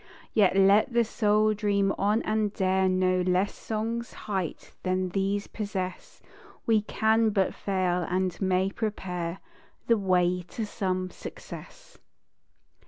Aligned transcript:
_Yet 0.33 0.55
let 0.57 0.93
the 0.93 1.03
Soul 1.03 1.53
dream 1.53 1.93
on 1.95 2.23
and 2.23 2.51
dare 2.51 2.89
No 2.89 3.21
less 3.21 3.53
SONG'S 3.53 4.15
_height 4.25 4.71
that 4.81 5.13
these 5.13 5.45
possess: 5.45 6.23
We 6.65 6.81
can 6.81 7.29
but 7.29 7.53
fail; 7.53 8.07
and 8.09 8.41
may 8.41 8.71
prepare 8.71 9.41
The 9.85 9.99
way 9.99 10.41
to 10.49 10.65
some 10.65 11.11
success. 11.11 11.99